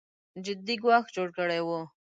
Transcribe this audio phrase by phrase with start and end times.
[0.45, 1.69] جدي ګواښ جوړ کړی و